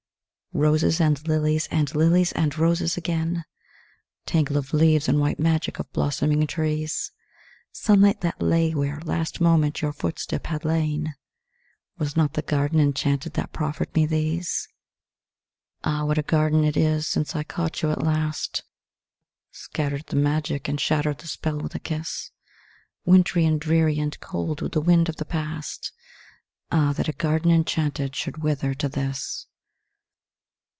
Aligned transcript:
Roses 0.53 0.99
and 0.99 1.25
lilies 1.29 1.67
and 1.71 1.95
lilies 1.95 2.33
and 2.33 2.57
roses 2.57 2.97
again, 2.97 3.45
Tangle 4.25 4.57
of 4.57 4.73
leaves 4.73 5.07
and 5.07 5.17
white 5.17 5.39
magic 5.39 5.79
of 5.79 5.89
blossoming 5.93 6.45
trees, 6.45 7.13
Sunlight 7.71 8.19
that 8.19 8.41
lay 8.41 8.75
where, 8.75 8.99
last 9.05 9.39
moment, 9.39 9.81
your 9.81 9.93
footstep 9.93 10.47
had 10.47 10.65
lain 10.65 11.15
Was 11.97 12.17
not 12.17 12.33
the 12.33 12.41
garden 12.41 12.81
enchanted 12.81 13.31
that 13.35 13.53
proffered 13.53 13.95
me 13.95 14.05
these? 14.05 14.67
Ah, 15.85 16.03
what 16.03 16.17
a 16.17 16.21
garden 16.21 16.65
it 16.65 16.75
is 16.75 17.07
since 17.07 17.33
I 17.33 17.43
caught 17.43 17.81
you 17.81 17.89
at 17.89 18.03
last 18.03 18.63
Scattered 19.51 20.07
the 20.07 20.17
magic 20.17 20.67
and 20.67 20.81
shattered 20.81 21.19
the 21.19 21.29
spell 21.29 21.61
with 21.61 21.75
a 21.75 21.79
kiss: 21.79 22.29
Wintry 23.05 23.45
and 23.45 23.57
dreary 23.57 23.99
and 23.99 24.19
cold 24.19 24.59
with 24.59 24.73
the 24.73 24.81
wind 24.81 25.07
of 25.07 25.15
the 25.15 25.23
past, 25.23 25.93
Ah 26.73 26.91
that 26.91 27.07
a 27.07 27.13
garden 27.13 27.51
enchanted 27.51 28.17
should 28.17 28.43
wither 28.43 28.73
to 28.73 28.89
this! 28.89 29.47